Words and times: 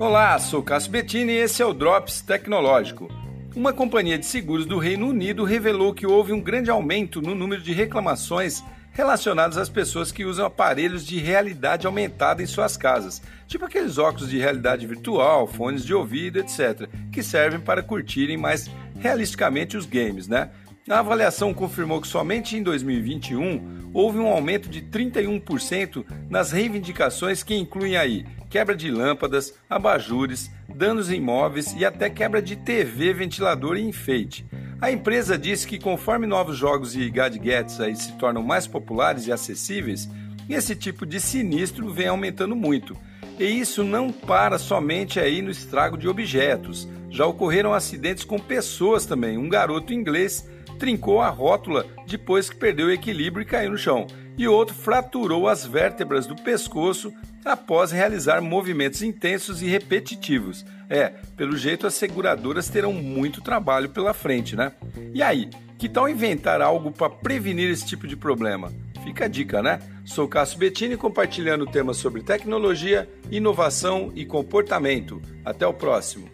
Olá, 0.00 0.38
sou 0.38 0.62
Cássio 0.62 0.92
Bettini 0.92 1.32
e 1.32 1.36
esse 1.36 1.60
é 1.60 1.66
o 1.66 1.74
Drops 1.74 2.22
Tecnológico. 2.22 3.06
Uma 3.54 3.70
companhia 3.70 4.18
de 4.18 4.24
seguros 4.24 4.64
do 4.64 4.78
Reino 4.78 5.06
Unido 5.06 5.44
revelou 5.44 5.92
que 5.92 6.06
houve 6.06 6.32
um 6.32 6.40
grande 6.40 6.70
aumento 6.70 7.20
no 7.20 7.34
número 7.34 7.60
de 7.60 7.74
reclamações 7.74 8.64
relacionadas 8.92 9.58
às 9.58 9.68
pessoas 9.68 10.10
que 10.10 10.24
usam 10.24 10.46
aparelhos 10.46 11.04
de 11.04 11.18
realidade 11.18 11.86
aumentada 11.86 12.42
em 12.42 12.46
suas 12.46 12.78
casas, 12.78 13.20
tipo 13.46 13.66
aqueles 13.66 13.98
óculos 13.98 14.30
de 14.30 14.38
realidade 14.38 14.86
virtual, 14.86 15.46
fones 15.46 15.84
de 15.84 15.92
ouvido, 15.92 16.38
etc., 16.38 16.88
que 17.12 17.22
servem 17.22 17.60
para 17.60 17.82
curtirem 17.82 18.38
mais 18.38 18.70
realisticamente 18.98 19.76
os 19.76 19.84
games, 19.84 20.26
né? 20.26 20.48
A 20.90 20.98
avaliação 20.98 21.54
confirmou 21.54 22.00
que 22.00 22.08
somente 22.08 22.56
em 22.56 22.64
2021 22.64 23.90
houve 23.94 24.18
um 24.18 24.26
aumento 24.26 24.68
de 24.68 24.82
31% 24.82 26.04
nas 26.28 26.50
reivindicações 26.50 27.44
que 27.44 27.54
incluem 27.54 27.96
aí 27.96 28.26
quebra 28.50 28.74
de 28.74 28.90
lâmpadas, 28.90 29.54
abajures, 29.68 30.50
danos 30.68 31.08
em 31.08 31.20
móveis 31.20 31.72
e 31.78 31.84
até 31.84 32.10
quebra 32.10 32.42
de 32.42 32.56
TV, 32.56 33.12
ventilador 33.12 33.76
e 33.76 33.82
enfeite. 33.82 34.44
A 34.80 34.90
empresa 34.90 35.38
disse 35.38 35.64
que 35.64 35.78
conforme 35.78 36.26
novos 36.26 36.56
jogos 36.56 36.96
e 36.96 37.08
gadgets 37.08 37.80
aí 37.80 37.94
se 37.94 38.10
tornam 38.18 38.42
mais 38.42 38.66
populares 38.66 39.28
e 39.28 39.32
acessíveis, 39.32 40.08
esse 40.48 40.74
tipo 40.74 41.06
de 41.06 41.20
sinistro 41.20 41.88
vem 41.88 42.08
aumentando 42.08 42.56
muito. 42.56 42.96
E 43.40 43.44
isso 43.44 43.82
não 43.82 44.12
para 44.12 44.58
somente 44.58 45.18
aí 45.18 45.40
no 45.40 45.50
estrago 45.50 45.96
de 45.96 46.06
objetos. 46.06 46.86
Já 47.08 47.24
ocorreram 47.24 47.72
acidentes 47.72 48.22
com 48.22 48.38
pessoas 48.38 49.06
também. 49.06 49.38
Um 49.38 49.48
garoto 49.48 49.94
inglês 49.94 50.46
trincou 50.78 51.22
a 51.22 51.30
rótula 51.30 51.86
depois 52.06 52.50
que 52.50 52.56
perdeu 52.56 52.88
o 52.88 52.92
equilíbrio 52.92 53.42
e 53.42 53.46
caiu 53.46 53.70
no 53.70 53.78
chão, 53.78 54.06
e 54.36 54.46
outro 54.46 54.74
fraturou 54.74 55.48
as 55.48 55.64
vértebras 55.64 56.26
do 56.26 56.36
pescoço 56.36 57.12
após 57.42 57.90
realizar 57.90 58.42
movimentos 58.42 59.00
intensos 59.00 59.62
e 59.62 59.66
repetitivos. 59.66 60.66
É, 60.88 61.14
pelo 61.34 61.56
jeito 61.56 61.86
as 61.86 61.94
seguradoras 61.94 62.68
terão 62.68 62.92
muito 62.92 63.40
trabalho 63.40 63.88
pela 63.88 64.12
frente, 64.12 64.54
né? 64.54 64.72
E 65.14 65.22
aí, 65.22 65.48
que 65.78 65.88
tal 65.88 66.10
inventar 66.10 66.60
algo 66.60 66.92
para 66.92 67.08
prevenir 67.08 67.70
esse 67.70 67.86
tipo 67.86 68.06
de 68.06 68.16
problema? 68.16 68.70
Fica 69.02 69.24
a 69.24 69.28
dica, 69.28 69.62
né? 69.62 69.80
Sou 70.04 70.28
Cássio 70.28 70.58
Bettini 70.58 70.96
compartilhando 70.96 71.66
temas 71.66 71.96
sobre 71.96 72.22
tecnologia, 72.22 73.08
inovação 73.30 74.12
e 74.14 74.26
comportamento. 74.26 75.20
Até 75.44 75.66
o 75.66 75.72
próximo. 75.72 76.28